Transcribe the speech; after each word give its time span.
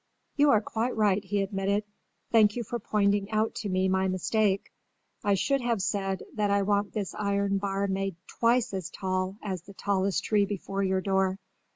"You 0.35 0.49
are 0.49 0.61
quite 0.61 0.97
right," 0.97 1.23
he 1.23 1.43
admitted. 1.43 1.83
"Thank 2.31 2.55
you 2.55 2.63
for 2.63 2.79
pointing 2.79 3.29
out 3.29 3.53
to 3.57 3.69
me 3.69 3.87
my 3.87 4.07
mistake. 4.07 4.71
I 5.23 5.35
should 5.35 5.61
have 5.61 5.79
said 5.79 6.23
that 6.33 6.49
I 6.49 6.63
want 6.63 6.93
this 6.93 7.13
iron 7.13 7.59
bar 7.59 7.85
made 7.85 8.15
twice 8.25 8.73
as 8.73 8.89
tall 8.89 9.37
as 9.43 9.61
the 9.61 9.75
tallest 9.75 10.23
tree 10.23 10.45
before 10.45 10.81
your 10.81 11.01
door. 11.01 11.37